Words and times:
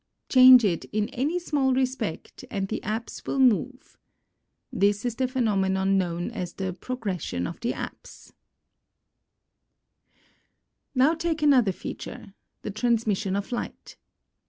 Change 0.29 0.63
it 0.65 0.85
in 0.85 1.09
any 1.09 1.37
small 1.37 1.75
respect 1.75 2.43
and 2.49 2.69
the 2.69 2.81
apse 2.81 3.23
will 3.27 3.37
move. 3.37 3.99
This 4.73 5.05
is 5.05 5.13
the 5.17 5.27
phenomenon 5.27 5.95
known 5.99 6.31
as 6.31 6.53
the 6.53 6.73
progres 6.73 7.21
sion 7.21 7.45
of 7.45 7.59
the 7.59 7.75
apse. 7.75 8.33
Now 10.95 11.13
take 11.13 11.43
another 11.43 11.71
feature— 11.71 12.33
the 12.63 12.71
transmission 12.71 13.35
of 13.35 13.51
light. 13.51 13.95